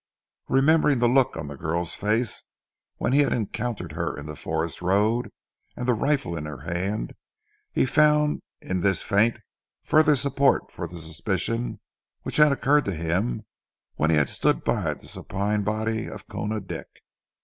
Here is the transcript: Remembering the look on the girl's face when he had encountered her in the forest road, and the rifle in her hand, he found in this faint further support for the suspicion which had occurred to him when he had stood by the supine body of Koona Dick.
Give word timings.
Remembering 0.49 0.97
the 0.97 1.07
look 1.07 1.37
on 1.37 1.45
the 1.45 1.55
girl's 1.55 1.93
face 1.93 2.45
when 2.97 3.13
he 3.13 3.19
had 3.19 3.31
encountered 3.31 3.91
her 3.91 4.17
in 4.17 4.25
the 4.25 4.35
forest 4.35 4.81
road, 4.81 5.29
and 5.77 5.87
the 5.87 5.93
rifle 5.93 6.35
in 6.35 6.47
her 6.47 6.61
hand, 6.61 7.13
he 7.71 7.85
found 7.85 8.41
in 8.61 8.79
this 8.81 9.03
faint 9.03 9.37
further 9.83 10.15
support 10.15 10.71
for 10.71 10.87
the 10.87 10.97
suspicion 10.99 11.79
which 12.23 12.37
had 12.37 12.51
occurred 12.51 12.85
to 12.85 12.95
him 12.95 13.45
when 13.93 14.09
he 14.09 14.15
had 14.15 14.27
stood 14.27 14.63
by 14.63 14.95
the 14.95 15.05
supine 15.05 15.61
body 15.63 16.07
of 16.09 16.27
Koona 16.27 16.61
Dick. 16.61 16.87